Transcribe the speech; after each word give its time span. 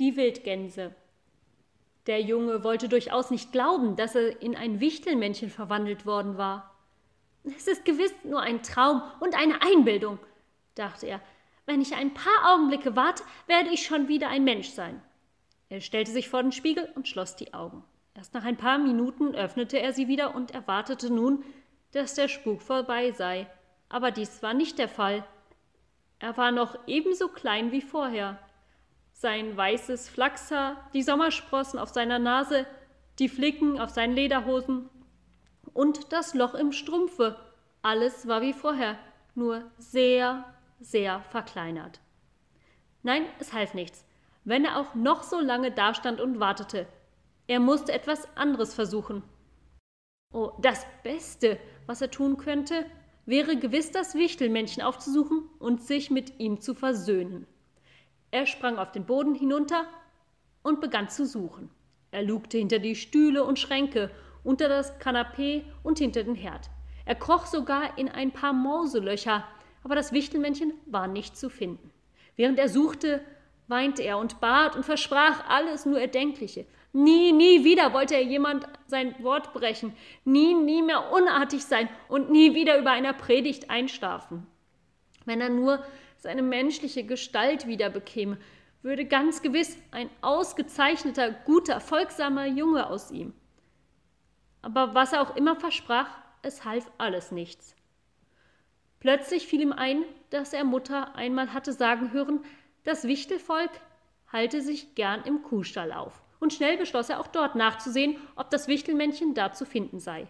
die 0.00 0.16
Wildgänse. 0.16 0.94
Der 2.06 2.20
Junge 2.22 2.64
wollte 2.64 2.88
durchaus 2.88 3.30
nicht 3.30 3.52
glauben, 3.52 3.94
dass 3.94 4.14
er 4.14 4.42
in 4.42 4.56
ein 4.56 4.80
Wichtelmännchen 4.80 5.50
verwandelt 5.50 6.06
worden 6.06 6.38
war. 6.38 6.74
Es 7.44 7.68
ist 7.68 7.84
gewiss 7.84 8.12
nur 8.24 8.40
ein 8.40 8.62
Traum 8.62 9.02
und 9.20 9.38
eine 9.38 9.62
Einbildung, 9.62 10.18
dachte 10.74 11.06
er. 11.06 11.20
Wenn 11.66 11.82
ich 11.82 11.94
ein 11.94 12.14
paar 12.14 12.52
Augenblicke 12.54 12.96
warte, 12.96 13.22
werde 13.46 13.70
ich 13.70 13.84
schon 13.84 14.08
wieder 14.08 14.28
ein 14.28 14.42
Mensch 14.42 14.70
sein. 14.70 15.00
Er 15.68 15.80
stellte 15.80 16.10
sich 16.10 16.28
vor 16.28 16.42
den 16.42 16.52
Spiegel 16.52 16.88
und 16.96 17.06
schloss 17.06 17.36
die 17.36 17.54
Augen. 17.54 17.84
Erst 18.14 18.34
nach 18.34 18.44
ein 18.44 18.56
paar 18.56 18.78
Minuten 18.78 19.34
öffnete 19.34 19.78
er 19.78 19.92
sie 19.92 20.08
wieder 20.08 20.34
und 20.34 20.50
erwartete 20.50 21.12
nun, 21.12 21.44
dass 21.92 22.14
der 22.14 22.28
Spuk 22.28 22.62
vorbei 22.62 23.12
sei. 23.12 23.46
Aber 23.88 24.10
dies 24.10 24.42
war 24.42 24.54
nicht 24.54 24.78
der 24.78 24.88
Fall. 24.88 25.24
Er 26.18 26.36
war 26.36 26.50
noch 26.50 26.76
ebenso 26.86 27.28
klein 27.28 27.70
wie 27.70 27.82
vorher. 27.82 28.38
Sein 29.20 29.54
weißes 29.54 30.08
Flachshaar, 30.08 30.88
die 30.94 31.02
Sommersprossen 31.02 31.78
auf 31.78 31.90
seiner 31.90 32.18
Nase, 32.18 32.64
die 33.18 33.28
Flicken 33.28 33.78
auf 33.78 33.90
seinen 33.90 34.14
Lederhosen 34.14 34.88
und 35.74 36.10
das 36.10 36.32
Loch 36.32 36.54
im 36.54 36.72
Strumpfe, 36.72 37.36
alles 37.82 38.28
war 38.28 38.40
wie 38.40 38.54
vorher, 38.54 38.98
nur 39.34 39.70
sehr, 39.76 40.46
sehr 40.80 41.20
verkleinert. 41.20 42.00
Nein, 43.02 43.26
es 43.40 43.52
half 43.52 43.74
nichts, 43.74 44.06
wenn 44.44 44.64
er 44.64 44.78
auch 44.78 44.94
noch 44.94 45.22
so 45.22 45.38
lange 45.38 45.70
dastand 45.70 46.18
und 46.22 46.40
wartete. 46.40 46.86
Er 47.46 47.60
musste 47.60 47.92
etwas 47.92 48.26
anderes 48.38 48.72
versuchen. 48.72 49.22
Oh, 50.32 50.52
das 50.62 50.86
Beste, 51.02 51.60
was 51.84 52.00
er 52.00 52.10
tun 52.10 52.38
könnte, 52.38 52.86
wäre 53.26 53.58
gewiss 53.58 53.92
das 53.92 54.14
Wichtelmännchen 54.14 54.82
aufzusuchen 54.82 55.42
und 55.58 55.82
sich 55.82 56.10
mit 56.10 56.40
ihm 56.40 56.62
zu 56.62 56.74
versöhnen. 56.74 57.46
Er 58.30 58.46
sprang 58.46 58.78
auf 58.78 58.92
den 58.92 59.04
Boden 59.04 59.34
hinunter 59.34 59.84
und 60.62 60.80
begann 60.80 61.08
zu 61.08 61.26
suchen. 61.26 61.70
Er 62.10 62.22
lugte 62.22 62.58
hinter 62.58 62.78
die 62.78 62.94
Stühle 62.94 63.44
und 63.44 63.58
Schränke, 63.58 64.10
unter 64.44 64.68
das 64.68 64.98
Kanapee 64.98 65.64
und 65.82 65.98
hinter 65.98 66.22
den 66.22 66.34
Herd. 66.34 66.70
Er 67.04 67.14
kroch 67.14 67.46
sogar 67.46 67.98
in 67.98 68.08
ein 68.08 68.30
paar 68.30 68.52
Mauselöcher, 68.52 69.44
aber 69.82 69.94
das 69.94 70.12
Wichtelmännchen 70.12 70.72
war 70.86 71.06
nicht 71.08 71.36
zu 71.36 71.50
finden. 71.50 71.90
Während 72.36 72.58
er 72.58 72.68
suchte, 72.68 73.20
weinte 73.68 74.02
er 74.02 74.18
und 74.18 74.40
bat 74.40 74.76
und 74.76 74.84
versprach 74.84 75.48
alles 75.48 75.86
nur 75.86 76.00
Erdenkliche. 76.00 76.66
Nie, 76.92 77.32
nie 77.32 77.64
wieder 77.64 77.92
wollte 77.92 78.14
er 78.14 78.22
jemand 78.22 78.66
sein 78.86 79.14
Wort 79.22 79.52
brechen, 79.52 79.92
nie, 80.24 80.54
nie 80.54 80.82
mehr 80.82 81.12
unartig 81.12 81.64
sein 81.64 81.88
und 82.08 82.30
nie 82.30 82.54
wieder 82.54 82.78
über 82.78 82.90
einer 82.90 83.12
Predigt 83.12 83.70
einschlafen. 83.70 84.46
Wenn 85.24 85.40
er 85.40 85.50
nur 85.50 85.84
seine 86.16 86.42
menschliche 86.42 87.04
Gestalt 87.04 87.66
wieder 87.66 87.90
bekäme, 87.90 88.38
würde 88.82 89.04
ganz 89.04 89.42
gewiss 89.42 89.76
ein 89.90 90.08
ausgezeichneter, 90.22 91.30
guter, 91.30 91.80
folgsamer 91.80 92.46
Junge 92.46 92.86
aus 92.88 93.10
ihm. 93.10 93.34
Aber 94.62 94.94
was 94.94 95.12
er 95.12 95.22
auch 95.22 95.36
immer 95.36 95.56
versprach, 95.56 96.08
es 96.42 96.64
half 96.64 96.90
alles 96.98 97.32
nichts. 97.32 97.76
Plötzlich 99.00 99.46
fiel 99.46 99.62
ihm 99.62 99.72
ein, 99.72 100.04
dass 100.30 100.52
er 100.52 100.64
Mutter 100.64 101.14
einmal 101.14 101.52
hatte 101.52 101.72
sagen 101.72 102.12
hören, 102.12 102.40
das 102.84 103.04
Wichtelvolk 103.04 103.70
halte 104.32 104.60
sich 104.60 104.94
gern 104.94 105.22
im 105.24 105.42
Kuhstall 105.42 105.92
auf 105.92 106.22
und 106.38 106.52
schnell 106.52 106.76
beschloss 106.76 107.10
er 107.10 107.20
auch 107.20 107.26
dort 107.26 107.54
nachzusehen, 107.54 108.16
ob 108.36 108.50
das 108.50 108.68
Wichtelmännchen 108.68 109.34
da 109.34 109.52
zu 109.52 109.64
finden 109.66 110.00
sei. 110.00 110.26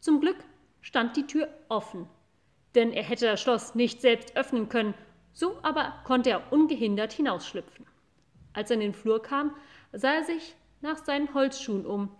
Zum 0.00 0.20
Glück 0.20 0.36
stand 0.80 1.16
die 1.16 1.26
Tür 1.26 1.48
offen, 1.68 2.08
denn 2.74 2.92
er 2.92 3.02
hätte 3.02 3.26
das 3.26 3.40
Schloss 3.40 3.74
nicht 3.74 4.00
selbst 4.00 4.36
öffnen 4.36 4.68
können, 4.68 4.94
so 5.32 5.58
aber 5.62 5.94
konnte 6.04 6.30
er 6.30 6.52
ungehindert 6.52 7.12
hinausschlüpfen. 7.12 7.86
Als 8.52 8.70
er 8.70 8.74
in 8.74 8.80
den 8.80 8.94
Flur 8.94 9.22
kam, 9.22 9.54
sah 9.92 10.14
er 10.14 10.24
sich 10.24 10.54
nach 10.80 10.96
seinen 10.96 11.32
Holzschuhen 11.34 11.86
um, 11.86 12.10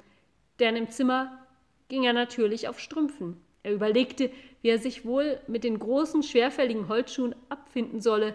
denn 0.60 0.76
im 0.76 0.88
Zimmer 0.91 1.46
ging 1.88 2.04
er 2.04 2.12
natürlich 2.12 2.69
auf 2.69 2.80
Strümpfen. 2.80 3.41
Er 3.62 3.74
überlegte, 3.74 4.30
wie 4.62 4.69
er 4.69 4.78
sich 4.78 5.04
wohl 5.04 5.41
mit 5.47 5.64
den 5.64 5.78
großen, 5.78 6.22
schwerfälligen 6.22 6.88
Holzschuhen 6.88 7.34
abfinden 7.48 8.00
solle, 8.00 8.34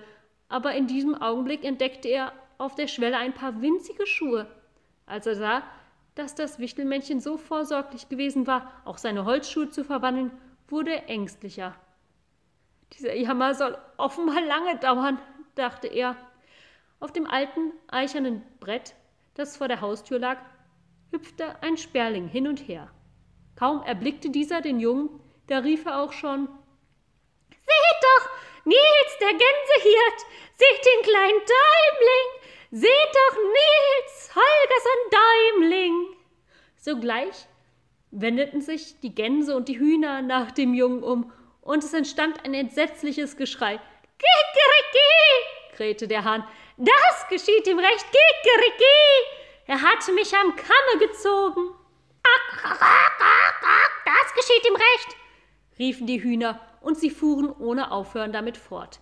aber 0.50 0.74
in 0.74 0.88
diesem 0.88 1.16
Augenblick 1.16 1.64
entdeckte 1.64 2.10
er 2.10 2.34
auf 2.58 2.76
der 2.76 2.88
Schwelle 2.88 3.18
ein 3.18 3.34
paar 3.34 3.62
winzige 3.62 4.06
Schuhe, 4.06 4.48
als 5.06 5.26
er 5.26 5.36
sah, 5.36 5.64
dass 6.16 6.36
das 6.36 6.60
Wichtelmännchen 6.60 7.20
so 7.20 7.38
vorsorglich 7.38 8.10
gewesen 8.10 8.46
war, 8.46 8.72
auch 8.86 8.98
seine 8.98 9.26
Holzschuhe 9.26 9.70
zu 9.70 9.84
verwandeln, 9.84 10.32
wurde 10.68 10.92
er 10.92 11.10
ängstlicher. 11.10 11.76
Dieser 12.94 13.16
Jammer 13.16 13.56
soll 13.56 13.78
offenbar 13.98 14.42
lange 14.42 14.78
dauern, 14.78 15.20
dachte 15.56 15.88
er. 15.88 16.16
Auf 17.00 17.12
dem 17.12 17.28
alten, 17.28 17.74
eichernen 17.88 18.44
Brett, 18.60 18.96
das 19.34 19.58
vor 19.58 19.68
der 19.68 19.82
Haustür 19.82 20.20
lag, 20.20 20.38
hüpfte 21.12 21.62
ein 21.62 21.78
Sperling 21.78 22.28
hin 22.28 22.48
und 22.48 22.68
her. 22.68 22.90
Kaum 23.56 23.84
erblickte 23.84 24.30
dieser 24.30 24.62
den 24.62 24.80
Jungen, 24.80 25.10
da 25.48 25.60
rief 25.60 25.86
er 25.86 26.02
auch 26.02 26.14
schon 26.14 26.48
Seht 27.50 28.00
doch, 28.02 28.30
Nils, 28.66 29.18
der 29.20 29.30
Gänsehirt, 29.30 30.20
seht 30.56 30.86
den 30.86 31.04
kleinen 31.04 31.40
Däumling, 31.40 32.44
Seht 32.76 32.90
doch 32.90 33.38
Nils, 33.38 34.36
Holgersen 34.36 35.12
Däumling! 35.12 36.16
Sogleich 36.76 37.48
wendeten 38.10 38.62
sich 38.62 39.00
die 39.02 39.14
Gänse 39.14 39.56
und 39.56 39.68
die 39.68 39.78
Hühner 39.78 40.24
nach 40.24 40.52
dem 40.52 40.74
Jungen 40.74 41.04
um, 41.04 41.32
und 41.64 41.84
es 41.84 41.94
entstand 41.94 42.44
ein 42.46 42.54
entsetzliches 42.54 43.38
Geschrei. 43.38 43.80
Kikeriki! 44.18 45.76
krähte 45.76 46.08
der 46.08 46.24
Hahn. 46.24 46.46
Das 46.78 47.28
geschieht 47.30 47.68
ihm 47.68 47.80
recht, 47.80 48.06
Kikeriki! 48.06 48.84
Er 49.66 49.82
hat 49.82 50.08
mich 50.14 50.36
am 50.36 50.56
Kamme 50.56 51.00
gezogen. 51.00 51.76
Das 54.06 54.34
geschieht 54.36 54.68
ihm 54.68 54.76
recht, 54.76 55.18
riefen 55.80 56.08
die 56.08 56.22
Hühner, 56.22 56.60
und 56.82 56.98
sie 56.98 57.10
fuhren 57.10 57.52
ohne 57.52 57.92
Aufhören 57.92 58.34
damit 58.34 58.58
fort. 58.58 59.00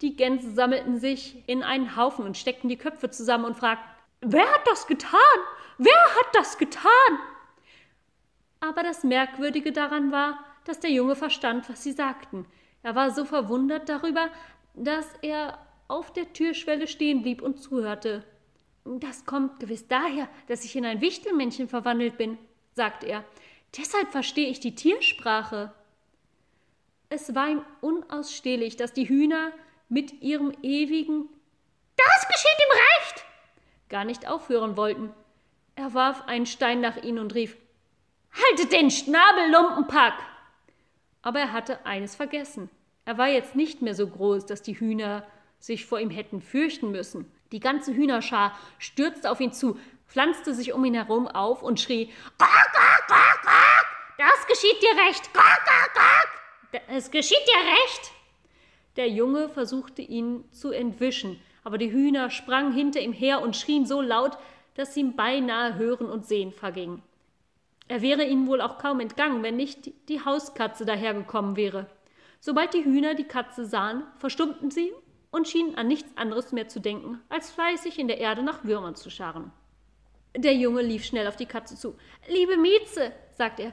Die 0.00 0.14
Gänse 0.14 0.52
sammelten 0.52 0.98
sich 0.98 1.42
in 1.48 1.64
einen 1.64 1.96
Haufen 1.96 2.24
und 2.24 2.36
steckten 2.36 2.68
die 2.68 2.78
Köpfe 2.78 3.10
zusammen 3.10 3.44
und 3.44 3.56
fragten, 3.56 3.84
wer 4.20 4.48
hat 4.48 4.66
das 4.66 4.86
getan? 4.86 5.18
Wer 5.78 6.14
hat 6.16 6.34
das 6.34 6.58
getan? 6.58 7.18
Aber 8.60 8.82
das 8.82 9.02
Merkwürdige 9.02 9.72
daran 9.72 10.12
war, 10.12 10.38
dass 10.68 10.80
der 10.80 10.90
Junge 10.90 11.16
verstand, 11.16 11.68
was 11.68 11.82
sie 11.82 11.92
sagten. 11.92 12.46
Er 12.82 12.94
war 12.94 13.10
so 13.10 13.24
verwundert 13.24 13.88
darüber, 13.88 14.28
dass 14.74 15.06
er 15.22 15.58
auf 15.88 16.12
der 16.12 16.32
Türschwelle 16.32 16.86
stehen 16.86 17.22
blieb 17.22 17.42
und 17.42 17.60
zuhörte. 17.60 18.22
Das 18.84 19.24
kommt 19.24 19.60
gewiss 19.60 19.88
daher, 19.88 20.28
dass 20.46 20.64
ich 20.64 20.76
in 20.76 20.84
ein 20.84 21.00
Wichtelmännchen 21.00 21.68
verwandelt 21.68 22.18
bin, 22.18 22.38
sagte 22.74 23.06
er. 23.06 23.24
Deshalb 23.76 24.12
verstehe 24.12 24.48
ich 24.48 24.60
die 24.60 24.74
Tiersprache. 24.74 25.72
Es 27.08 27.34
war 27.34 27.48
ihm 27.48 27.62
unausstehlich, 27.80 28.76
dass 28.76 28.92
die 28.92 29.08
Hühner 29.08 29.52
mit 29.88 30.22
ihrem 30.22 30.52
ewigen 30.62 31.28
Das 31.96 32.28
geschieht 32.28 32.58
ihm 32.60 32.72
recht 32.72 33.24
gar 33.88 34.04
nicht 34.04 34.28
aufhören 34.28 34.76
wollten. 34.76 35.14
Er 35.74 35.94
warf 35.94 36.22
einen 36.26 36.46
Stein 36.46 36.80
nach 36.80 36.96
ihnen 36.98 37.18
und 37.18 37.34
rief 37.34 37.56
Haltet 38.32 38.72
den 38.72 38.90
Schnabel, 38.90 39.50
Lumpenpack! 39.50 40.14
Aber 41.28 41.40
er 41.40 41.52
hatte 41.52 41.84
eines 41.84 42.16
vergessen. 42.16 42.70
Er 43.04 43.18
war 43.18 43.28
jetzt 43.28 43.54
nicht 43.54 43.82
mehr 43.82 43.94
so 43.94 44.06
groß, 44.06 44.46
dass 44.46 44.62
die 44.62 44.80
Hühner 44.80 45.26
sich 45.58 45.84
vor 45.84 46.00
ihm 46.00 46.08
hätten 46.08 46.40
fürchten 46.40 46.90
müssen. 46.90 47.30
Die 47.52 47.60
ganze 47.60 47.92
Hühnerschar 47.92 48.58
stürzte 48.78 49.30
auf 49.30 49.38
ihn 49.38 49.52
zu, 49.52 49.78
pflanzte 50.06 50.54
sich 50.54 50.72
um 50.72 50.82
ihn 50.86 50.94
herum 50.94 51.28
auf 51.28 51.62
und 51.62 51.80
schrie 51.80 52.06
Quack, 52.38 52.72
quack, 52.72 53.06
quack, 53.08 53.42
quack! 53.42 53.86
Das 54.16 54.46
geschieht 54.46 54.80
dir 54.80 55.06
recht! 55.06 55.30
Quack, 55.34 55.66
quack, 55.66 55.92
quack! 55.92 56.82
Es 56.96 57.10
geschieht 57.10 57.46
dir 57.46 57.72
recht! 57.72 58.10
Der 58.96 59.10
Junge 59.10 59.50
versuchte 59.50 60.00
ihn 60.00 60.50
zu 60.50 60.70
entwischen, 60.70 61.38
aber 61.62 61.76
die 61.76 61.92
Hühner 61.92 62.30
sprangen 62.30 62.72
hinter 62.72 63.00
ihm 63.00 63.12
her 63.12 63.42
und 63.42 63.54
schrien 63.54 63.84
so 63.84 64.00
laut, 64.00 64.38
dass 64.76 64.96
ihm 64.96 65.14
beinahe 65.14 65.74
Hören 65.74 66.06
und 66.06 66.24
Sehen 66.24 66.52
verging. 66.52 67.02
Er 67.88 68.02
wäre 68.02 68.24
ihnen 68.24 68.46
wohl 68.46 68.60
auch 68.60 68.78
kaum 68.78 69.00
entgangen, 69.00 69.42
wenn 69.42 69.56
nicht 69.56 69.90
die 70.08 70.24
Hauskatze 70.24 70.84
dahergekommen 70.84 71.56
wäre. 71.56 71.86
Sobald 72.40 72.74
die 72.74 72.84
Hühner 72.84 73.14
die 73.14 73.24
Katze 73.24 73.64
sahen, 73.64 74.04
verstummten 74.18 74.70
sie 74.70 74.92
und 75.30 75.48
schienen 75.48 75.74
an 75.74 75.88
nichts 75.88 76.16
anderes 76.16 76.52
mehr 76.52 76.68
zu 76.68 76.80
denken, 76.80 77.20
als 77.28 77.50
fleißig 77.50 77.98
in 77.98 78.08
der 78.08 78.18
Erde 78.18 78.42
nach 78.42 78.64
Würmern 78.64 78.94
zu 78.94 79.10
scharren. 79.10 79.50
Der 80.36 80.54
Junge 80.54 80.82
lief 80.82 81.04
schnell 81.04 81.26
auf 81.26 81.36
die 81.36 81.46
Katze 81.46 81.76
zu. 81.76 81.96
Liebe 82.28 82.56
Mieze, 82.58 83.12
sagte 83.32 83.62
er, 83.64 83.72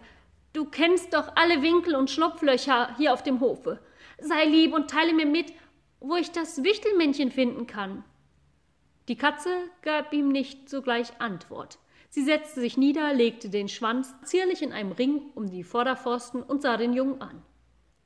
du 0.53 0.65
kennst 0.65 1.13
doch 1.13 1.35
alle 1.35 1.61
Winkel 1.61 1.95
und 1.95 2.09
Schlupflöcher 2.09 2.95
hier 2.97 3.13
auf 3.13 3.21
dem 3.21 3.39
Hofe. 3.41 3.79
Sei 4.19 4.45
lieb 4.45 4.73
und 4.73 4.89
teile 4.89 5.13
mir 5.13 5.25
mit, 5.25 5.53
wo 5.99 6.15
ich 6.15 6.31
das 6.31 6.63
Wichtelmännchen 6.63 7.31
finden 7.31 7.67
kann. 7.67 8.03
Die 9.07 9.17
Katze 9.17 9.49
gab 9.81 10.13
ihm 10.13 10.29
nicht 10.29 10.69
sogleich 10.69 11.19
Antwort. 11.19 11.77
Sie 12.09 12.23
setzte 12.23 12.61
sich 12.61 12.77
nieder, 12.77 13.13
legte 13.13 13.49
den 13.49 13.67
Schwanz 13.67 14.13
zierlich 14.23 14.61
in 14.61 14.71
einem 14.71 14.91
Ring 14.91 15.31
um 15.35 15.49
die 15.49 15.63
Vorderpfosten 15.63 16.43
und 16.43 16.61
sah 16.61 16.77
den 16.77 16.93
Jungen 16.93 17.21
an. 17.21 17.41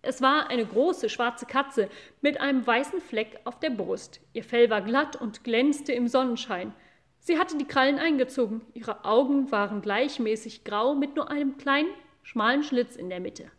Es 0.01 0.21
war 0.21 0.49
eine 0.49 0.65
große 0.65 1.09
schwarze 1.09 1.45
Katze 1.45 1.89
mit 2.21 2.39
einem 2.39 2.65
weißen 2.65 3.01
Fleck 3.01 3.39
auf 3.43 3.59
der 3.59 3.69
Brust. 3.69 4.21
Ihr 4.33 4.43
Fell 4.43 4.69
war 4.69 4.81
glatt 4.81 5.17
und 5.17 5.43
glänzte 5.43 5.91
im 5.91 6.07
Sonnenschein. 6.07 6.73
Sie 7.19 7.37
hatte 7.37 7.57
die 7.57 7.67
Krallen 7.67 7.99
eingezogen. 7.99 8.61
Ihre 8.73 9.03
Augen 9.03 9.51
waren 9.51 9.81
gleichmäßig 9.81 10.63
grau 10.63 10.95
mit 10.95 11.15
nur 11.15 11.29
einem 11.29 11.57
kleinen, 11.57 11.89
schmalen 12.23 12.63
Schlitz 12.63 12.95
in 12.95 13.09
der 13.09 13.19
Mitte. 13.19 13.51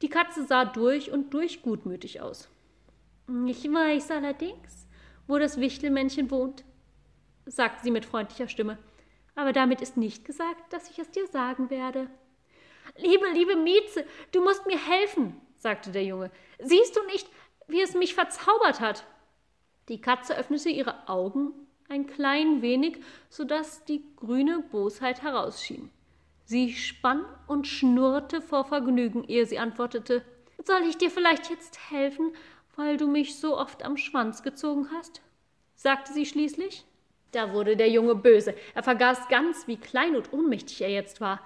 Die 0.00 0.08
Katze 0.08 0.46
sah 0.46 0.64
durch 0.64 1.10
und 1.10 1.34
durch 1.34 1.60
gutmütig 1.60 2.20
aus. 2.20 2.48
Ich 3.46 3.64
weiß 3.64 4.12
allerdings, 4.12 4.86
wo 5.26 5.38
das 5.38 5.60
Wichtelmännchen 5.60 6.30
wohnt, 6.30 6.64
sagte 7.46 7.82
sie 7.82 7.90
mit 7.90 8.04
freundlicher 8.04 8.48
Stimme. 8.48 8.78
Aber 9.40 9.54
damit 9.54 9.80
ist 9.80 9.96
nicht 9.96 10.26
gesagt, 10.26 10.70
dass 10.70 10.90
ich 10.90 10.98
es 10.98 11.10
dir 11.12 11.26
sagen 11.26 11.70
werde. 11.70 12.10
Liebe, 12.98 13.26
liebe 13.32 13.56
Mieze, 13.56 14.04
du 14.32 14.44
musst 14.44 14.66
mir 14.66 14.76
helfen, 14.76 15.40
sagte 15.56 15.90
der 15.92 16.04
Junge. 16.04 16.30
Siehst 16.58 16.94
du 16.94 17.02
nicht, 17.06 17.26
wie 17.66 17.80
es 17.80 17.94
mich 17.94 18.14
verzaubert 18.14 18.80
hat? 18.80 19.06
Die 19.88 19.98
Katze 19.98 20.36
öffnete 20.36 20.68
ihre 20.68 21.08
Augen 21.08 21.54
ein 21.88 22.06
klein 22.06 22.60
wenig, 22.60 22.98
so 23.30 23.44
dass 23.44 23.82
die 23.86 24.04
grüne 24.14 24.60
Bosheit 24.60 25.22
herausschien. 25.22 25.90
Sie 26.44 26.74
spann 26.74 27.24
und 27.46 27.66
schnurrte 27.66 28.42
vor 28.42 28.66
Vergnügen, 28.66 29.24
ehe 29.24 29.46
sie 29.46 29.58
antwortete 29.58 30.22
Soll 30.62 30.82
ich 30.82 30.98
dir 30.98 31.10
vielleicht 31.10 31.48
jetzt 31.48 31.90
helfen, 31.90 32.34
weil 32.76 32.98
du 32.98 33.08
mich 33.08 33.40
so 33.40 33.56
oft 33.56 33.84
am 33.84 33.96
Schwanz 33.96 34.42
gezogen 34.42 34.90
hast? 34.92 35.22
sagte 35.76 36.12
sie 36.12 36.26
schließlich. 36.26 36.84
Da 37.32 37.52
wurde 37.52 37.76
der 37.76 37.88
Junge 37.90 38.14
böse. 38.14 38.54
Er 38.74 38.82
vergaß 38.82 39.28
ganz, 39.28 39.66
wie 39.66 39.76
klein 39.76 40.16
und 40.16 40.32
ohnmächtig 40.32 40.82
er 40.82 40.90
jetzt 40.90 41.20
war. 41.20 41.40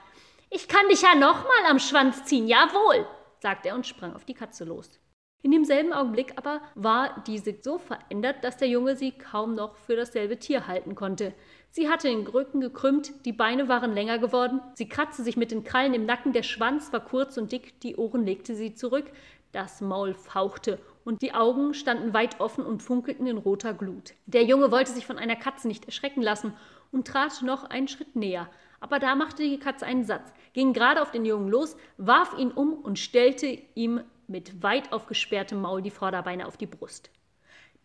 Ich 0.50 0.68
kann 0.68 0.88
dich 0.88 1.02
ja 1.02 1.14
noch 1.14 1.44
mal 1.44 1.70
am 1.70 1.78
Schwanz 1.78 2.24
ziehen, 2.24 2.46
jawohl, 2.46 3.06
sagte 3.40 3.68
er 3.68 3.74
und 3.74 3.86
sprang 3.86 4.14
auf 4.14 4.24
die 4.24 4.34
Katze 4.34 4.64
los. 4.64 5.00
In 5.42 5.50
demselben 5.50 5.92
Augenblick 5.92 6.32
aber 6.36 6.62
war 6.74 7.22
diese 7.26 7.54
so 7.60 7.76
verändert, 7.76 8.42
dass 8.42 8.56
der 8.56 8.68
Junge 8.68 8.96
sie 8.96 9.12
kaum 9.12 9.54
noch 9.54 9.76
für 9.76 9.94
dasselbe 9.94 10.38
Tier 10.38 10.66
halten 10.66 10.94
konnte. 10.94 11.34
Sie 11.68 11.90
hatte 11.90 12.08
den 12.08 12.26
Rücken 12.26 12.62
gekrümmt, 12.62 13.12
die 13.26 13.32
Beine 13.32 13.68
waren 13.68 13.92
länger 13.92 14.18
geworden, 14.18 14.62
sie 14.74 14.88
kratzte 14.88 15.22
sich 15.22 15.36
mit 15.36 15.50
den 15.50 15.64
Krallen 15.64 15.92
im 15.92 16.06
Nacken, 16.06 16.32
der 16.32 16.44
Schwanz 16.44 16.94
war 16.94 17.04
kurz 17.04 17.36
und 17.36 17.52
dick, 17.52 17.78
die 17.80 17.96
Ohren 17.96 18.24
legte 18.24 18.54
sie 18.54 18.74
zurück, 18.74 19.04
das 19.52 19.82
Maul 19.82 20.14
fauchte 20.14 20.78
und 21.04 21.22
die 21.22 21.34
Augen 21.34 21.74
standen 21.74 22.14
weit 22.14 22.40
offen 22.40 22.64
und 22.64 22.82
funkelten 22.82 23.26
in 23.26 23.38
roter 23.38 23.74
Glut. 23.74 24.14
Der 24.26 24.44
Junge 24.44 24.70
wollte 24.70 24.92
sich 24.92 25.06
von 25.06 25.18
einer 25.18 25.36
Katze 25.36 25.68
nicht 25.68 25.84
erschrecken 25.84 26.22
lassen 26.22 26.54
und 26.92 27.06
trat 27.06 27.42
noch 27.42 27.64
einen 27.64 27.88
Schritt 27.88 28.16
näher. 28.16 28.48
Aber 28.80 28.98
da 28.98 29.14
machte 29.14 29.42
die 29.42 29.58
Katze 29.58 29.86
einen 29.86 30.04
Satz, 30.04 30.32
ging 30.52 30.72
gerade 30.72 31.02
auf 31.02 31.10
den 31.10 31.24
Jungen 31.24 31.48
los, 31.48 31.76
warf 31.96 32.36
ihn 32.38 32.50
um 32.50 32.74
und 32.74 32.98
stellte 32.98 33.58
ihm 33.74 34.00
mit 34.26 34.62
weit 34.62 34.92
aufgesperrtem 34.92 35.60
Maul 35.60 35.82
die 35.82 35.90
Vorderbeine 35.90 36.46
auf 36.46 36.56
die 36.56 36.66
Brust. 36.66 37.10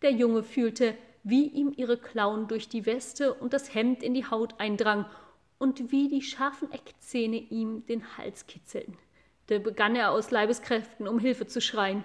Der 0.02 0.12
Junge 0.12 0.42
fühlte, 0.42 0.94
wie 1.22 1.46
ihm 1.46 1.72
ihre 1.76 1.98
Klauen 1.98 2.48
durch 2.48 2.68
die 2.68 2.86
Weste 2.86 3.34
und 3.34 3.52
das 3.52 3.74
Hemd 3.74 4.02
in 4.02 4.14
die 4.14 4.26
Haut 4.26 4.58
eindrang 4.58 5.04
und 5.58 5.92
wie 5.92 6.08
die 6.08 6.22
scharfen 6.22 6.72
Eckzähne 6.72 7.36
ihm 7.36 7.84
den 7.86 8.16
Hals 8.16 8.46
kitzelten. 8.46 8.96
Da 9.48 9.58
begann 9.58 9.96
er 9.96 10.12
aus 10.12 10.30
Leibeskräften 10.30 11.06
um 11.06 11.18
Hilfe 11.18 11.46
zu 11.46 11.60
schreien. 11.60 12.04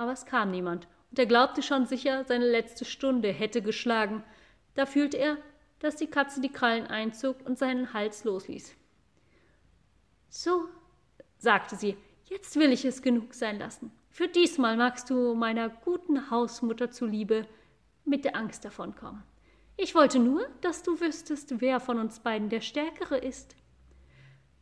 Aber 0.00 0.12
es 0.12 0.24
kam 0.24 0.50
niemand, 0.50 0.88
und 1.10 1.18
er 1.18 1.26
glaubte 1.26 1.62
schon 1.62 1.84
sicher, 1.84 2.24
seine 2.24 2.50
letzte 2.50 2.86
Stunde 2.86 3.28
hätte 3.28 3.60
geschlagen. 3.60 4.24
Da 4.72 4.86
fühlte 4.86 5.18
er, 5.18 5.36
dass 5.78 5.96
die 5.96 6.06
Katze 6.06 6.40
die 6.40 6.48
Krallen 6.48 6.86
einzog 6.86 7.36
und 7.44 7.58
seinen 7.58 7.92
Hals 7.92 8.24
losließ. 8.24 8.74
So, 10.30 10.70
sagte 11.36 11.76
sie, 11.76 11.98
Jetzt 12.24 12.56
will 12.56 12.72
ich 12.72 12.86
es 12.86 13.02
genug 13.02 13.34
sein 13.34 13.58
lassen. 13.58 13.92
Für 14.08 14.26
diesmal 14.26 14.78
magst 14.78 15.10
du 15.10 15.34
meiner 15.34 15.68
guten 15.68 16.30
Hausmutter 16.30 16.90
zuliebe 16.90 17.46
mit 18.06 18.24
der 18.24 18.36
Angst 18.36 18.64
davonkommen. 18.64 19.22
Ich 19.76 19.94
wollte 19.94 20.18
nur, 20.18 20.46
dass 20.62 20.82
du 20.82 20.98
wüsstest, 20.98 21.60
wer 21.60 21.78
von 21.78 21.98
uns 21.98 22.20
beiden 22.20 22.48
der 22.48 22.62
Stärkere 22.62 23.18
ist. 23.18 23.54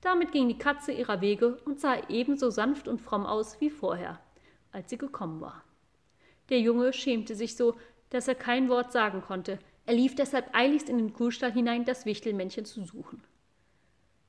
Damit 0.01 0.33
ging 0.33 0.49
die 0.49 0.59
Katze 0.59 0.91
ihrer 0.91 1.21
Wege 1.21 1.61
und 1.65 1.79
sah 1.79 2.09
ebenso 2.09 2.51
sanft 2.51 2.89
und 2.89 3.01
fromm 3.01 3.25
aus 3.25 3.61
wie 3.61 3.71
vorher, 3.71 4.19
als 4.73 4.91
sie 4.91 4.99
gekommen 4.99 5.41
war. 5.41 5.63
Der 6.49 6.61
Junge 6.61 6.93
schämte 6.93 7.35
sich 7.35 7.57
so, 7.57 7.77
dass 8.11 8.29
er 8.29 8.35
kein 8.35 8.69
Wort 8.69 8.93
sagen 8.93 9.23
konnte. 9.23 9.59
Er 9.87 9.95
lief 9.95 10.15
deshalb 10.15 10.55
eiligst 10.55 10.89
in 10.89 10.99
den 10.99 11.13
Kuhstall 11.13 11.53
hinein, 11.53 11.85
das 11.85 12.07
Wichtelmännchen 12.07 12.65
zu 12.65 12.85
suchen. 12.85 13.23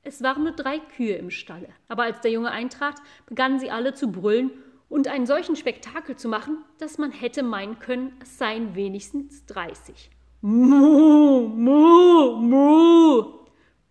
Es 0.02 0.22
waren 0.22 0.44
nur 0.44 0.52
drei 0.52 0.78
Kühe 0.78 1.16
im 1.16 1.30
Stalle, 1.30 1.68
aber 1.88 2.04
als 2.04 2.20
der 2.20 2.30
Junge 2.30 2.50
eintrat, 2.50 2.96
begannen 3.26 3.58
sie 3.58 3.70
alle 3.70 3.92
zu 3.92 4.10
brüllen 4.10 4.50
und 4.88 5.08
einen 5.08 5.26
solchen 5.26 5.56
Spektakel 5.56 6.16
zu 6.16 6.28
machen, 6.28 6.64
dass 6.78 6.96
man 6.96 7.12
hätte 7.12 7.42
meinen 7.42 7.78
können, 7.78 8.16
es 8.22 8.38
seien 8.38 8.74
wenigstens 8.74 9.44
dreißig. 9.46 10.10
Mu, 10.40 11.48
mu, 11.48 12.36
mu, 12.36 13.24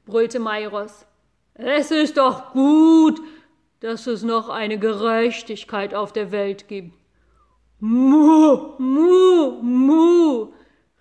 brüllte 0.05 0.39
Mairos. 0.39 1.05
Es 1.53 1.91
ist 1.91 2.17
doch 2.17 2.53
gut, 2.53 3.21
dass 3.79 4.07
es 4.07 4.23
noch 4.23 4.49
eine 4.49 4.77
Gerechtigkeit 4.77 5.93
auf 5.93 6.13
der 6.13 6.31
Welt 6.31 6.67
gibt. 6.67 6.93
Mu, 7.79 8.73
mu, 8.77 9.61
mu, 9.61 10.47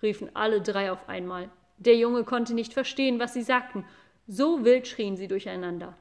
riefen 0.01 0.33
alle 0.33 0.61
drei 0.61 0.91
auf 0.91 1.09
einmal. 1.09 1.49
Der 1.77 1.95
Junge 1.95 2.23
konnte 2.23 2.53
nicht 2.53 2.73
verstehen, 2.73 3.19
was 3.19 3.33
sie 3.33 3.41
sagten, 3.41 3.85
so 4.27 4.63
wild 4.63 4.87
schrien 4.87 5.17
sie 5.17 5.27
durcheinander. 5.27 5.97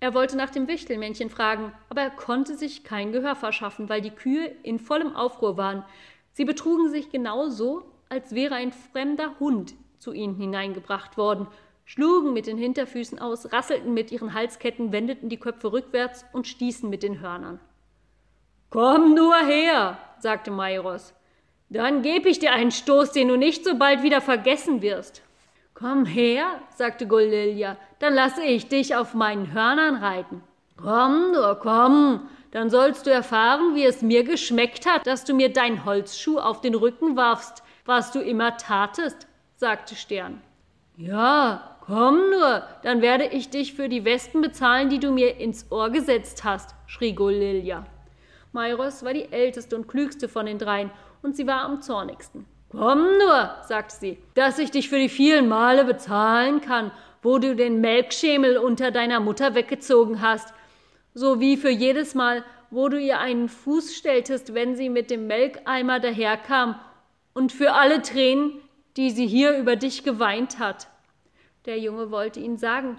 Er 0.00 0.14
wollte 0.14 0.36
nach 0.36 0.50
dem 0.50 0.68
Wichtelmännchen 0.68 1.28
fragen, 1.28 1.72
aber 1.88 2.02
er 2.02 2.10
konnte 2.10 2.56
sich 2.56 2.84
kein 2.84 3.10
Gehör 3.10 3.34
verschaffen, 3.34 3.88
weil 3.88 4.00
die 4.00 4.12
Kühe 4.12 4.46
in 4.62 4.78
vollem 4.78 5.16
Aufruhr 5.16 5.56
waren. 5.56 5.84
Sie 6.32 6.44
betrugen 6.44 6.88
sich 6.88 7.10
genau 7.10 7.48
so, 7.48 7.84
als 8.08 8.32
wäre 8.32 8.54
ein 8.54 8.72
fremder 8.72 9.38
Hund 9.40 9.74
zu 9.98 10.12
ihnen 10.12 10.36
hineingebracht 10.36 11.16
worden, 11.16 11.48
schlugen 11.88 12.34
mit 12.34 12.46
den 12.46 12.58
Hinterfüßen 12.58 13.18
aus, 13.18 13.50
rasselten 13.50 13.94
mit 13.94 14.12
ihren 14.12 14.34
Halsketten, 14.34 14.92
wendeten 14.92 15.30
die 15.30 15.38
Köpfe 15.38 15.72
rückwärts 15.72 16.26
und 16.34 16.46
stießen 16.46 16.88
mit 16.88 17.02
den 17.02 17.20
Hörnern. 17.20 17.58
Komm 18.68 19.14
nur 19.14 19.34
her, 19.36 19.96
sagte 20.18 20.50
Mairos. 20.50 21.14
Dann 21.70 22.02
geb 22.02 22.26
ich 22.26 22.38
dir 22.38 22.52
einen 22.52 22.72
Stoß, 22.72 23.12
den 23.12 23.28
du 23.28 23.36
nicht 23.36 23.64
so 23.64 23.78
bald 23.78 24.02
wieder 24.02 24.20
vergessen 24.20 24.82
wirst. 24.82 25.22
Komm 25.72 26.04
her, 26.04 26.60
sagte 26.76 27.06
Golilja, 27.06 27.78
dann 28.00 28.12
lasse 28.12 28.42
ich 28.42 28.68
dich 28.68 28.94
auf 28.94 29.14
meinen 29.14 29.54
Hörnern 29.54 29.96
reiten. 29.96 30.42
Komm 30.76 31.32
nur, 31.32 31.54
komm, 31.54 32.28
dann 32.50 32.68
sollst 32.68 33.06
du 33.06 33.10
erfahren, 33.10 33.74
wie 33.74 33.84
es 33.84 34.02
mir 34.02 34.24
geschmeckt 34.24 34.84
hat, 34.86 35.06
dass 35.06 35.24
du 35.24 35.32
mir 35.32 35.50
dein 35.50 35.86
Holzschuh 35.86 36.38
auf 36.38 36.60
den 36.60 36.74
Rücken 36.74 37.16
warfst, 37.16 37.62
was 37.86 38.12
du 38.12 38.20
immer 38.20 38.58
tatest, 38.58 39.26
sagte 39.54 39.96
Stern. 39.96 40.42
Ja, 40.98 41.77
komm 41.88 42.30
nur, 42.30 42.62
dann 42.82 43.00
werde 43.00 43.24
ich 43.24 43.48
dich 43.48 43.72
für 43.72 43.88
die 43.88 44.04
Wespen 44.04 44.42
bezahlen, 44.42 44.90
die 44.90 45.00
du 45.00 45.10
mir 45.10 45.38
ins 45.38 45.72
Ohr 45.72 45.88
gesetzt 45.88 46.44
hast, 46.44 46.74
schrie 46.86 47.14
Golilja. 47.14 47.86
Mairos 48.52 49.02
war 49.04 49.14
die 49.14 49.32
älteste 49.32 49.74
und 49.74 49.88
klügste 49.88 50.28
von 50.28 50.46
den 50.46 50.58
dreien, 50.58 50.90
und 51.22 51.34
sie 51.34 51.46
war 51.46 51.62
am 51.62 51.80
zornigsten. 51.80 52.46
Komm 52.68 53.00
nur, 53.18 53.54
sagte 53.66 53.96
sie, 53.96 54.18
dass 54.34 54.58
ich 54.58 54.70
dich 54.70 54.90
für 54.90 54.98
die 54.98 55.08
vielen 55.08 55.48
Male 55.48 55.84
bezahlen 55.84 56.60
kann, 56.60 56.90
wo 57.22 57.38
du 57.38 57.56
den 57.56 57.80
Melkschemel 57.80 58.58
unter 58.58 58.90
deiner 58.90 59.20
Mutter 59.20 59.54
weggezogen 59.54 60.20
hast, 60.20 60.52
sowie 61.14 61.56
für 61.56 61.70
jedes 61.70 62.14
Mal, 62.14 62.44
wo 62.70 62.90
du 62.90 63.00
ihr 63.00 63.18
einen 63.18 63.48
Fuß 63.48 63.94
stelltest, 63.94 64.52
wenn 64.52 64.76
sie 64.76 64.90
mit 64.90 65.10
dem 65.10 65.26
Melkeimer 65.26 66.00
daherkam, 66.00 66.78
und 67.32 67.50
für 67.50 67.72
alle 67.72 68.02
Tränen, 68.02 68.52
die 68.96 69.10
sie 69.10 69.26
hier 69.26 69.56
über 69.56 69.76
dich 69.76 70.04
geweint 70.04 70.58
hat. 70.58 70.88
Der 71.68 71.78
Junge 71.78 72.10
wollte 72.10 72.40
ihnen 72.40 72.56
sagen, 72.56 72.98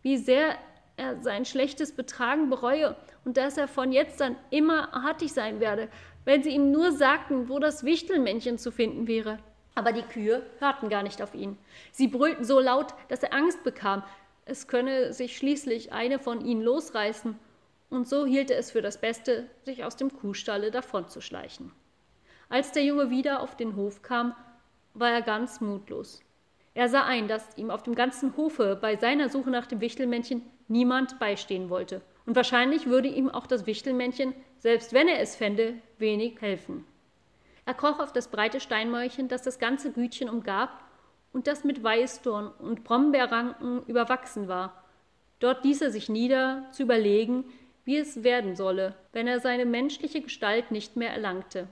wie 0.00 0.16
sehr 0.16 0.56
er 0.96 1.20
sein 1.20 1.44
schlechtes 1.44 1.92
Betragen 1.92 2.48
bereue 2.48 2.96
und 3.26 3.36
dass 3.36 3.58
er 3.58 3.68
von 3.68 3.92
jetzt 3.92 4.22
an 4.22 4.36
immer 4.48 4.94
artig 4.94 5.34
sein 5.34 5.60
werde, 5.60 5.90
wenn 6.24 6.42
sie 6.42 6.48
ihm 6.48 6.72
nur 6.72 6.92
sagten, 6.92 7.50
wo 7.50 7.58
das 7.58 7.84
Wichtelmännchen 7.84 8.56
zu 8.56 8.72
finden 8.72 9.06
wäre. 9.06 9.38
Aber 9.74 9.92
die 9.92 10.00
Kühe 10.00 10.46
hörten 10.60 10.88
gar 10.88 11.02
nicht 11.02 11.20
auf 11.20 11.34
ihn. 11.34 11.58
Sie 11.92 12.08
brüllten 12.08 12.44
so 12.44 12.58
laut, 12.58 12.94
dass 13.08 13.22
er 13.22 13.34
Angst 13.34 13.62
bekam. 13.64 14.02
Es 14.46 14.66
könne 14.66 15.12
sich 15.12 15.36
schließlich 15.36 15.92
eine 15.92 16.18
von 16.18 16.42
ihnen 16.42 16.62
losreißen. 16.62 17.38
Und 17.90 18.08
so 18.08 18.24
hielt 18.24 18.50
er 18.50 18.58
es 18.58 18.70
für 18.70 18.80
das 18.80 18.98
Beste, 18.98 19.50
sich 19.66 19.84
aus 19.84 19.96
dem 19.96 20.16
Kuhstalle 20.16 20.70
davonzuschleichen. 20.70 21.70
Als 22.48 22.72
der 22.72 22.82
Junge 22.82 23.10
wieder 23.10 23.42
auf 23.42 23.58
den 23.58 23.76
Hof 23.76 24.00
kam, 24.00 24.34
war 24.94 25.10
er 25.10 25.20
ganz 25.20 25.60
mutlos. 25.60 26.22
Er 26.76 26.90
sah 26.90 27.04
ein, 27.04 27.26
dass 27.26 27.56
ihm 27.56 27.70
auf 27.70 27.82
dem 27.84 27.94
ganzen 27.94 28.36
Hofe 28.36 28.76
bei 28.78 28.96
seiner 28.96 29.30
Suche 29.30 29.48
nach 29.48 29.64
dem 29.64 29.80
Wichtelmännchen 29.80 30.42
niemand 30.68 31.18
beistehen 31.18 31.70
wollte. 31.70 32.02
Und 32.26 32.36
wahrscheinlich 32.36 32.84
würde 32.84 33.08
ihm 33.08 33.30
auch 33.30 33.46
das 33.46 33.64
Wichtelmännchen 33.64 34.34
selbst 34.58 34.92
wenn 34.92 35.08
er 35.08 35.20
es 35.20 35.36
fände, 35.36 35.74
wenig 35.96 36.42
helfen. 36.42 36.84
Er 37.64 37.72
kroch 37.72 37.98
auf 37.98 38.12
das 38.12 38.28
breite 38.28 38.60
Steinmäulchen, 38.60 39.28
das 39.28 39.40
das 39.40 39.58
ganze 39.58 39.90
Gütchen 39.90 40.28
umgab 40.28 40.84
und 41.32 41.46
das 41.46 41.64
mit 41.64 41.82
Weißdorn 41.82 42.48
und 42.58 42.84
Brombeerranken 42.84 43.82
überwachsen 43.86 44.46
war. 44.46 44.84
Dort 45.38 45.64
ließ 45.64 45.80
er 45.80 45.90
sich 45.90 46.10
nieder, 46.10 46.66
zu 46.72 46.82
überlegen, 46.82 47.44
wie 47.84 47.96
es 47.96 48.22
werden 48.22 48.54
solle, 48.54 48.94
wenn 49.12 49.26
er 49.26 49.40
seine 49.40 49.64
menschliche 49.64 50.20
Gestalt 50.20 50.70
nicht 50.70 50.94
mehr 50.94 51.10
erlangte. 51.10 51.68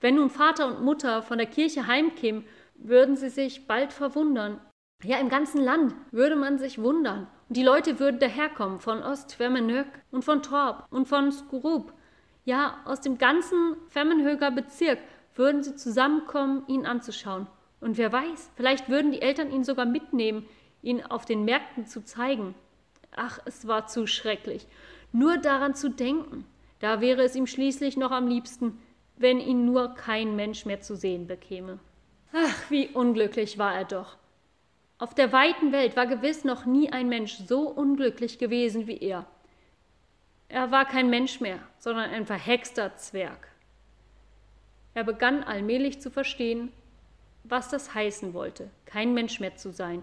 Wenn 0.00 0.14
nun 0.14 0.30
Vater 0.30 0.68
und 0.68 0.82
Mutter 0.82 1.22
von 1.22 1.36
der 1.36 1.48
Kirche 1.48 1.86
heimkämen, 1.86 2.44
würden 2.78 3.16
sie 3.16 3.28
sich 3.28 3.66
bald 3.66 3.92
verwundern. 3.92 4.60
Ja, 5.04 5.18
im 5.18 5.28
ganzen 5.28 5.62
Land 5.62 5.94
würde 6.10 6.36
man 6.36 6.58
sich 6.58 6.80
wundern. 6.80 7.28
Und 7.48 7.56
die 7.56 7.62
Leute 7.62 8.00
würden 8.00 8.18
daherkommen 8.18 8.80
von 8.80 9.02
Ost-Vermenhög 9.02 9.86
und 10.10 10.24
von 10.24 10.42
Torp 10.42 10.86
und 10.90 11.06
von 11.06 11.30
Skurup. 11.30 11.92
Ja, 12.44 12.78
aus 12.84 13.00
dem 13.00 13.18
ganzen 13.18 13.76
Vermenhöger 13.88 14.50
Bezirk 14.50 14.98
würden 15.34 15.62
sie 15.62 15.76
zusammenkommen, 15.76 16.64
ihn 16.66 16.86
anzuschauen. 16.86 17.46
Und 17.80 17.96
wer 17.96 18.12
weiß, 18.12 18.50
vielleicht 18.56 18.88
würden 18.88 19.12
die 19.12 19.22
Eltern 19.22 19.52
ihn 19.52 19.64
sogar 19.64 19.86
mitnehmen, 19.86 20.46
ihn 20.82 21.04
auf 21.04 21.24
den 21.24 21.44
Märkten 21.44 21.86
zu 21.86 22.04
zeigen. 22.04 22.54
Ach, 23.14 23.38
es 23.44 23.68
war 23.68 23.86
zu 23.86 24.06
schrecklich. 24.06 24.66
Nur 25.12 25.38
daran 25.38 25.74
zu 25.74 25.90
denken. 25.90 26.44
Da 26.80 27.00
wäre 27.00 27.22
es 27.22 27.36
ihm 27.36 27.46
schließlich 27.46 27.96
noch 27.96 28.10
am 28.10 28.26
liebsten, 28.26 28.80
wenn 29.16 29.40
ihn 29.40 29.64
nur 29.64 29.94
kein 29.94 30.36
Mensch 30.36 30.66
mehr 30.66 30.80
zu 30.80 30.96
sehen 30.96 31.26
bekäme. 31.26 31.78
Wie 32.70 32.88
unglücklich 32.88 33.58
war 33.58 33.74
er 33.74 33.84
doch. 33.84 34.16
Auf 34.98 35.14
der 35.14 35.32
weiten 35.32 35.72
Welt 35.72 35.96
war 35.96 36.06
gewiss 36.06 36.44
noch 36.44 36.66
nie 36.66 36.92
ein 36.92 37.08
Mensch 37.08 37.38
so 37.46 37.68
unglücklich 37.68 38.38
gewesen 38.38 38.86
wie 38.86 38.98
er. 38.98 39.26
Er 40.48 40.70
war 40.70 40.86
kein 40.86 41.08
Mensch 41.08 41.40
mehr, 41.40 41.60
sondern 41.78 42.10
ein 42.10 42.26
verhexter 42.26 42.96
Zwerg. 42.96 43.48
Er 44.94 45.04
begann 45.04 45.44
allmählich 45.44 46.00
zu 46.00 46.10
verstehen, 46.10 46.72
was 47.44 47.68
das 47.68 47.94
heißen 47.94 48.34
wollte, 48.34 48.70
kein 48.84 49.14
Mensch 49.14 49.40
mehr 49.40 49.56
zu 49.56 49.70
sein. 49.70 50.02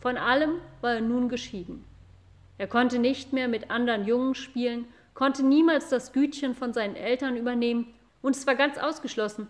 Von 0.00 0.16
allem 0.16 0.60
war 0.80 0.94
er 0.94 1.00
nun 1.00 1.28
geschieden. 1.28 1.84
Er 2.56 2.66
konnte 2.66 2.98
nicht 2.98 3.32
mehr 3.32 3.48
mit 3.48 3.70
anderen 3.70 4.06
Jungen 4.06 4.34
spielen, 4.34 4.86
konnte 5.12 5.44
niemals 5.44 5.88
das 5.88 6.12
Gütchen 6.12 6.54
von 6.54 6.72
seinen 6.72 6.96
Eltern 6.96 7.36
übernehmen, 7.36 7.92
und 8.22 8.36
es 8.36 8.46
war 8.46 8.54
ganz 8.54 8.78
ausgeschlossen, 8.78 9.48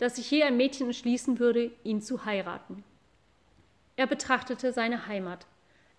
dass 0.00 0.16
sich 0.16 0.30
je 0.30 0.42
ein 0.42 0.56
Mädchen 0.56 0.86
entschließen 0.86 1.38
würde, 1.38 1.70
ihn 1.84 2.00
zu 2.00 2.24
heiraten. 2.24 2.82
Er 3.96 4.06
betrachtete 4.06 4.72
seine 4.72 5.06
Heimat. 5.06 5.46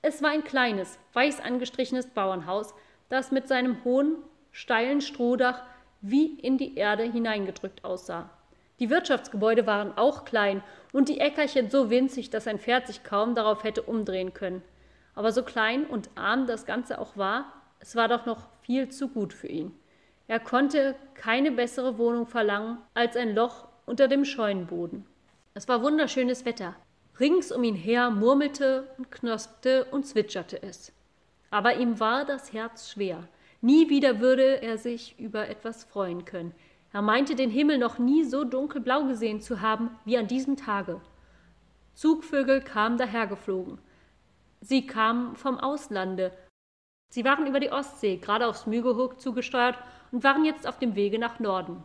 Es 0.01 0.24
war 0.24 0.31
ein 0.31 0.43
kleines, 0.43 0.98
weiß 1.13 1.39
angestrichenes 1.39 2.08
Bauernhaus, 2.08 2.74
das 3.10 3.31
mit 3.31 3.48
seinem 3.48 3.84
hohen, 3.84 4.15
steilen 4.51 5.01
Strohdach 5.01 5.62
wie 6.01 6.34
in 6.39 6.58
die 6.58 6.75
Erde 6.77 7.03
hineingedrückt 7.03 7.86
aussah. 7.86 8.31
Die 8.79 8.89
Wirtschaftsgebäude 8.89 9.67
waren 9.67 9.96
auch 9.96 10.25
klein 10.25 10.63
und 10.91 11.08
die 11.08 11.20
Äckerchen 11.20 11.70
so 11.70 11.91
winzig, 11.91 12.31
dass 12.31 12.48
ein 12.48 12.58
Pferd 12.58 12.88
sich 12.88 13.03
kaum 13.03 13.36
darauf 13.36 13.63
hätte 13.63 13.84
umdrehen 13.84 14.34
können. 14.34 14.63
Aber 15.13 15.31
so 15.31 15.43
klein 15.43 15.86
und 15.86 16.10
arm 16.15 16.48
das 16.48 16.65
Ganze 16.65 17.00
auch 17.00 17.17
war, 17.17 17.53
es 17.79 17.96
war 17.96 18.08
doch 18.08 18.25
noch 18.25 18.48
viel 18.63 18.89
zu 18.89 19.10
gut 19.10 19.31
für 19.31 19.48
ihn. 19.48 19.75
Er 20.27 20.39
konnte 20.39 20.96
keine 21.13 21.51
bessere 21.51 22.00
Wohnung 22.00 22.25
verlangen 22.25 22.79
als 22.96 23.15
ein 23.15 23.36
Loch 23.36 23.67
unter 23.86 24.08
dem 24.08 24.26
Scheunenboden. 24.26 25.06
Es 25.54 25.68
war 25.68 25.84
wunderschönes 25.84 26.46
Wetter. 26.46 26.76
Rings 27.20 27.52
um 27.52 27.64
ihn 27.64 27.76
her 27.76 28.10
murmelte 28.10 28.88
und 28.98 29.12
knospte 29.12 29.86
und 29.86 30.06
zwitscherte 30.06 30.64
es. 30.64 30.92
Aber 31.50 31.76
ihm 31.76 32.00
war 32.00 32.26
das 32.26 32.54
Herz 32.54 32.90
schwer. 32.90 33.28
Nie 33.62 33.90
wieder 33.90 34.20
würde 34.20 34.62
er 34.62 34.78
sich 34.78 35.20
über 35.20 35.50
etwas 35.50 35.84
freuen 35.84 36.26
können. 36.26 36.54
Er 36.94 37.02
meinte 37.02 37.36
den 37.36 37.50
Himmel 37.50 37.78
noch 37.78 38.00
nie 38.00 38.24
so 38.24 38.44
dunkelblau 38.44 39.06
gesehen 39.06 39.42
zu 39.42 39.62
haben 39.62 39.92
wie 40.04 40.18
an 40.18 40.28
diesem 40.28 40.58
Tage. 40.58 41.00
Zugvögel 41.94 42.62
kamen 42.62 42.98
dahergeflogen. 42.98 43.78
Sie 44.62 44.88
kamen 44.88 45.36
vom 45.36 45.60
Auslande. 45.60 46.32
Sie 47.10 47.26
waren 47.26 47.46
über 47.46 47.60
die 47.60 47.72
Ostsee, 47.72 48.18
gerade 48.18 48.48
aufs 48.48 48.66
Mügehook 48.66 49.20
zugesteuert 49.20 49.78
und 50.12 50.24
waren 50.24 50.46
jetzt 50.46 50.66
auf 50.66 50.80
dem 50.80 50.96
Wege 50.96 51.20
nach 51.20 51.40
Norden. 51.40 51.84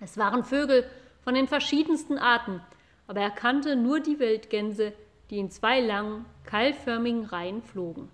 Es 0.00 0.18
waren 0.18 0.44
Vögel 0.44 0.84
von 1.28 1.34
den 1.34 1.46
verschiedensten 1.46 2.16
Arten, 2.16 2.62
aber 3.06 3.20
er 3.20 3.30
kannte 3.30 3.76
nur 3.76 4.00
die 4.00 4.18
Wildgänse, 4.18 4.94
die 5.28 5.36
in 5.36 5.50
zwei 5.50 5.78
langen, 5.78 6.24
keilförmigen 6.46 7.26
Reihen 7.26 7.62
flogen. 7.62 8.08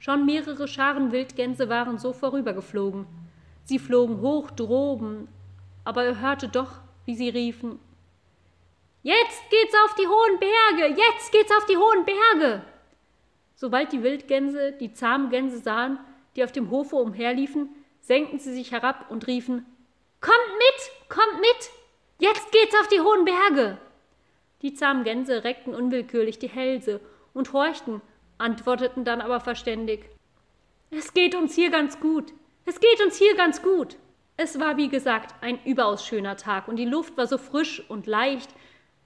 Schon 0.00 0.26
mehrere 0.26 0.66
Scharen 0.66 1.12
Wildgänse 1.12 1.68
waren 1.68 2.00
so 2.00 2.12
vorübergeflogen. 2.12 3.06
Sie 3.62 3.78
flogen 3.78 4.22
hoch 4.22 4.50
droben, 4.50 5.28
aber 5.84 6.02
er 6.02 6.20
hörte 6.20 6.48
doch, 6.48 6.80
wie 7.04 7.14
sie 7.14 7.28
riefen 7.28 7.78
Jetzt 9.04 9.48
geht's 9.48 9.76
auf 9.84 9.94
die 9.94 10.08
hohen 10.08 10.40
Berge, 10.40 11.00
jetzt 11.00 11.30
geht's 11.30 11.56
auf 11.56 11.66
die 11.66 11.76
hohen 11.76 12.04
Berge. 12.04 12.62
Sobald 13.54 13.92
die 13.92 14.02
Wildgänse 14.02 14.72
die 14.72 14.92
zahmen 14.92 15.30
Gänse 15.30 15.60
sahen, 15.60 16.00
die 16.34 16.42
auf 16.42 16.50
dem 16.50 16.72
Hofe 16.72 16.96
umherliefen, 16.96 17.68
senkten 18.00 18.40
sie 18.40 18.52
sich 18.52 18.72
herab 18.72 19.12
und 19.12 19.28
riefen 19.28 19.64
Kommt 20.20 20.58
mit, 20.58 21.08
kommt 21.08 21.40
mit, 21.40 21.70
jetzt 22.18 22.52
geht's 22.52 22.74
auf 22.80 22.88
die 22.88 23.00
hohen 23.00 23.24
Berge. 23.24 23.78
Die 24.62 24.74
zahmen 24.74 25.04
Gänse 25.04 25.44
reckten 25.44 25.74
unwillkürlich 25.74 26.38
die 26.38 26.48
Hälse 26.48 27.00
und 27.34 27.52
horchten, 27.52 28.00
antworteten 28.38 29.04
dann 29.04 29.20
aber 29.20 29.40
verständig 29.40 30.04
Es 30.90 31.14
geht 31.14 31.34
uns 31.34 31.54
hier 31.54 31.70
ganz 31.70 32.00
gut, 32.00 32.32
es 32.64 32.80
geht 32.80 33.04
uns 33.04 33.16
hier 33.16 33.34
ganz 33.36 33.62
gut. 33.62 33.96
Es 34.38 34.58
war, 34.60 34.76
wie 34.76 34.88
gesagt, 34.88 35.34
ein 35.42 35.58
überaus 35.64 36.04
schöner 36.04 36.36
Tag 36.36 36.68
und 36.68 36.76
die 36.76 36.84
Luft 36.84 37.16
war 37.16 37.26
so 37.26 37.38
frisch 37.38 37.82
und 37.88 38.06
leicht, 38.06 38.50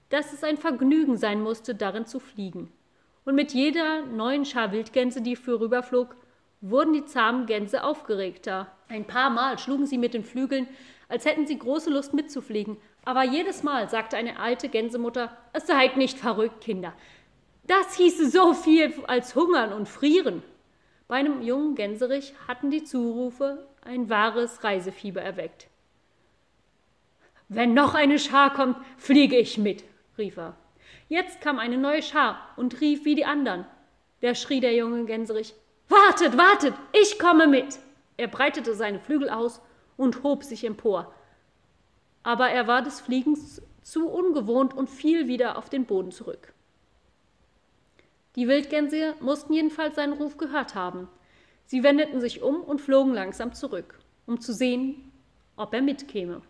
dass 0.09 0.33
es 0.33 0.43
ein 0.43 0.57
Vergnügen 0.57 1.15
sein 1.15 1.41
musste, 1.41 1.73
darin 1.73 2.05
zu 2.05 2.19
fliegen. 2.19 2.71
Und 3.23 3.35
mit 3.35 3.53
jeder 3.53 4.01
neuen 4.05 4.45
Schar 4.45 4.71
Wildgänse, 4.71 5.21
die 5.21 5.35
vorüberflog, 5.35 6.15
wurden 6.59 6.93
die 6.93 7.05
zahmen 7.05 7.45
Gänse 7.45 7.83
aufgeregter. 7.83 8.67
Ein 8.89 9.05
paar 9.05 9.29
Mal 9.29 9.57
schlugen 9.57 9.85
sie 9.85 9.97
mit 9.97 10.13
den 10.13 10.23
Flügeln, 10.23 10.67
als 11.07 11.25
hätten 11.25 11.47
sie 11.47 11.57
große 11.57 11.89
Lust 11.89 12.13
mitzufliegen, 12.13 12.77
aber 13.03 13.23
jedes 13.23 13.63
Mal 13.63 13.89
sagte 13.89 14.17
eine 14.17 14.39
alte 14.39 14.69
Gänsemutter, 14.69 15.35
es 15.53 15.67
seid 15.67 15.97
nicht 15.97 16.19
verrückt, 16.19 16.61
Kinder. 16.61 16.93
Das 17.63 17.95
hieße 17.95 18.29
so 18.29 18.53
viel 18.53 18.93
als 19.07 19.35
hungern 19.35 19.73
und 19.73 19.87
frieren. 19.87 20.43
Bei 21.07 21.17
einem 21.17 21.41
jungen 21.41 21.75
Gänserich 21.75 22.33
hatten 22.47 22.71
die 22.71 22.83
Zurufe 22.83 23.67
ein 23.81 24.09
wahres 24.09 24.63
Reisefieber 24.63 25.21
erweckt. 25.21 25.67
Wenn 27.49 27.73
noch 27.73 27.95
eine 27.95 28.17
Schar 28.17 28.53
kommt, 28.53 28.77
fliege 28.97 29.37
ich 29.37 29.57
mit, 29.57 29.83
rief 30.17 30.37
er. 30.37 30.55
Jetzt 31.09 31.41
kam 31.41 31.59
eine 31.59 31.77
neue 31.77 32.01
Schar 32.01 32.39
und 32.55 32.79
rief 32.79 33.03
wie 33.03 33.15
die 33.15 33.25
anderen. 33.25 33.65
Da 34.21 34.35
schrie 34.35 34.61
der 34.61 34.73
junge 34.73 35.05
Gänserich 35.05 35.53
Wartet, 35.89 36.37
wartet, 36.37 36.73
ich 36.93 37.19
komme 37.19 37.47
mit. 37.47 37.77
Er 38.15 38.27
breitete 38.27 38.75
seine 38.75 38.99
Flügel 38.99 39.29
aus 39.29 39.59
und 39.97 40.23
hob 40.23 40.45
sich 40.45 40.63
empor. 40.63 41.13
Aber 42.23 42.49
er 42.49 42.67
war 42.67 42.81
des 42.81 43.01
Fliegens 43.01 43.61
zu 43.81 44.07
ungewohnt 44.09 44.73
und 44.73 44.89
fiel 44.89 45.27
wieder 45.27 45.57
auf 45.57 45.69
den 45.69 45.85
Boden 45.85 46.11
zurück. 46.11 46.53
Die 48.35 48.47
Wildgänse 48.47 49.15
mussten 49.19 49.53
jedenfalls 49.53 49.95
seinen 49.95 50.13
Ruf 50.13 50.37
gehört 50.37 50.75
haben. 50.75 51.09
Sie 51.65 51.83
wendeten 51.83 52.21
sich 52.21 52.41
um 52.41 52.61
und 52.61 52.79
flogen 52.79 53.13
langsam 53.13 53.53
zurück, 53.53 53.99
um 54.25 54.39
zu 54.39 54.53
sehen, 54.53 55.11
ob 55.57 55.73
er 55.73 55.81
mitkäme. 55.81 56.41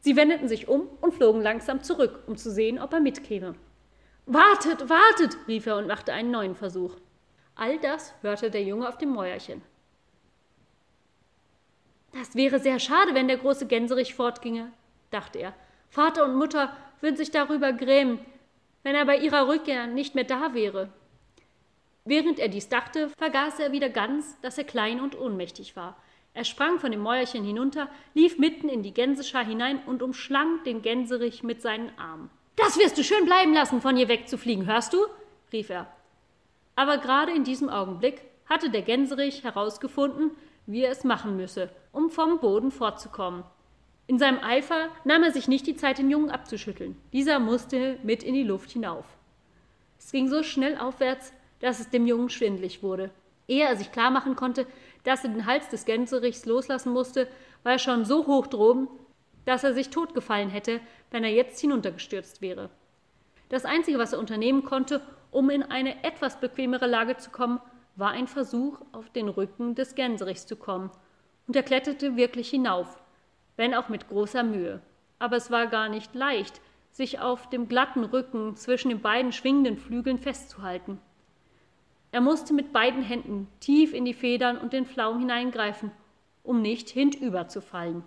Sie 0.00 0.16
wendeten 0.16 0.48
sich 0.48 0.68
um 0.68 0.88
und 1.02 1.12
flogen 1.12 1.42
langsam 1.42 1.82
zurück, 1.82 2.22
um 2.26 2.36
zu 2.36 2.50
sehen, 2.50 2.78
ob 2.78 2.92
er 2.92 3.00
mitkäme. 3.00 3.54
Wartet, 4.24 4.88
wartet, 4.88 5.36
rief 5.46 5.66
er 5.66 5.76
und 5.76 5.86
machte 5.86 6.12
einen 6.12 6.30
neuen 6.30 6.54
Versuch. 6.54 6.96
All 7.54 7.78
das 7.78 8.14
hörte 8.22 8.50
der 8.50 8.62
Junge 8.62 8.88
auf 8.88 8.96
dem 8.96 9.10
Mäuerchen. 9.10 9.60
Das 12.12 12.34
wäre 12.34 12.58
sehr 12.58 12.78
schade, 12.78 13.14
wenn 13.14 13.28
der 13.28 13.38
große 13.38 13.66
Gänserich 13.66 14.14
fortginge, 14.14 14.72
dachte 15.10 15.38
er. 15.38 15.54
Vater 15.88 16.24
und 16.24 16.36
Mutter 16.36 16.76
würden 17.00 17.16
sich 17.16 17.30
darüber 17.30 17.72
grämen, 17.72 18.18
wenn 18.82 18.94
er 18.94 19.06
bei 19.06 19.16
ihrer 19.18 19.48
Rückkehr 19.48 19.86
nicht 19.86 20.14
mehr 20.14 20.24
da 20.24 20.54
wäre. 20.54 20.90
Während 22.04 22.38
er 22.38 22.48
dies 22.48 22.68
dachte, 22.68 23.10
vergaß 23.18 23.60
er 23.60 23.72
wieder 23.72 23.90
ganz, 23.90 24.40
dass 24.40 24.58
er 24.58 24.64
klein 24.64 25.00
und 25.00 25.18
ohnmächtig 25.18 25.76
war. 25.76 25.96
Er 26.32 26.44
sprang 26.44 26.78
von 26.78 26.92
dem 26.92 27.00
Mäuerchen 27.00 27.44
hinunter, 27.44 27.88
lief 28.14 28.38
mitten 28.38 28.68
in 28.68 28.82
die 28.82 28.94
Gänseschar 28.94 29.44
hinein 29.44 29.80
und 29.86 30.02
umschlang 30.02 30.62
den 30.64 30.80
Gänserich 30.82 31.42
mit 31.42 31.60
seinen 31.60 31.96
Armen. 31.98 32.30
Das 32.56 32.78
wirst 32.78 32.98
du 32.98 33.04
schön 33.04 33.24
bleiben 33.24 33.52
lassen, 33.52 33.80
von 33.80 33.96
hier 33.96 34.08
wegzufliegen, 34.08 34.66
hörst 34.66 34.92
du? 34.92 34.98
rief 35.52 35.70
er. 35.70 35.86
Aber 36.76 36.98
gerade 36.98 37.32
in 37.32 37.44
diesem 37.44 37.68
Augenblick 37.68 38.22
hatte 38.48 38.70
der 38.70 38.82
Gänserich 38.82 39.44
herausgefunden, 39.44 40.30
wie 40.66 40.82
er 40.82 40.92
es 40.92 41.04
machen 41.04 41.36
müsse, 41.36 41.70
um 41.92 42.10
vom 42.10 42.40
Boden 42.40 42.70
fortzukommen. 42.70 43.44
In 44.06 44.18
seinem 44.18 44.40
Eifer 44.40 44.88
nahm 45.04 45.22
er 45.22 45.32
sich 45.32 45.46
nicht 45.46 45.66
die 45.66 45.76
Zeit, 45.76 45.98
den 45.98 46.10
Jungen 46.10 46.30
abzuschütteln. 46.30 46.96
Dieser 47.12 47.38
musste 47.38 47.98
mit 48.02 48.22
in 48.22 48.34
die 48.34 48.42
Luft 48.42 48.70
hinauf. 48.70 49.04
Es 49.98 50.10
ging 50.12 50.28
so 50.28 50.42
schnell 50.42 50.76
aufwärts, 50.78 51.32
dass 51.60 51.78
es 51.78 51.90
dem 51.90 52.06
Jungen 52.06 52.30
schwindlig 52.30 52.82
wurde. 52.82 53.10
Ehe 53.46 53.64
er 53.64 53.76
sich 53.76 53.92
klar 53.92 54.10
machen 54.10 54.34
konnte, 54.34 54.66
dass 55.04 55.24
er 55.24 55.30
den 55.30 55.46
Hals 55.46 55.68
des 55.68 55.84
Gänserichs 55.84 56.46
loslassen 56.46 56.92
musste, 56.92 57.28
war 57.62 57.72
er 57.72 57.78
schon 57.78 58.04
so 58.04 58.26
hoch 58.26 58.46
droben, 58.46 58.88
dass 59.44 59.64
er 59.64 59.74
sich 59.74 59.90
totgefallen 59.90 60.50
hätte, 60.50 60.80
wenn 61.10 61.24
er 61.24 61.30
jetzt 61.30 61.60
hinuntergestürzt 61.60 62.42
wäre. 62.42 62.70
Das 63.48 63.64
Einzige, 63.64 63.98
was 63.98 64.12
er 64.12 64.18
unternehmen 64.18 64.64
konnte, 64.64 65.00
um 65.30 65.50
in 65.50 65.62
eine 65.62 66.04
etwas 66.04 66.40
bequemere 66.40 66.86
Lage 66.86 67.16
zu 67.16 67.30
kommen, 67.30 67.60
war 67.96 68.10
ein 68.10 68.26
Versuch, 68.26 68.80
auf 68.92 69.10
den 69.10 69.28
Rücken 69.28 69.74
des 69.74 69.94
Gänserichs 69.94 70.46
zu 70.46 70.56
kommen, 70.56 70.90
und 71.46 71.56
er 71.56 71.62
kletterte 71.62 72.16
wirklich 72.16 72.48
hinauf, 72.48 72.98
wenn 73.56 73.74
auch 73.74 73.88
mit 73.88 74.08
großer 74.08 74.42
Mühe. 74.42 74.80
Aber 75.18 75.36
es 75.36 75.50
war 75.50 75.66
gar 75.66 75.88
nicht 75.88 76.14
leicht, 76.14 76.60
sich 76.92 77.20
auf 77.20 77.48
dem 77.50 77.68
glatten 77.68 78.04
Rücken 78.04 78.56
zwischen 78.56 78.88
den 78.88 79.00
beiden 79.00 79.32
schwingenden 79.32 79.76
Flügeln 79.76 80.18
festzuhalten. 80.18 80.98
Er 82.12 82.20
musste 82.20 82.54
mit 82.54 82.72
beiden 82.72 83.02
Händen 83.02 83.48
tief 83.60 83.92
in 83.92 84.04
die 84.04 84.14
Federn 84.14 84.58
und 84.58 84.72
den 84.72 84.86
Flaum 84.86 85.18
hineingreifen, 85.18 85.92
um 86.42 86.62
nicht 86.62 86.88
hintüber 86.88 87.48
zu 87.48 87.60
fallen. 87.60 88.02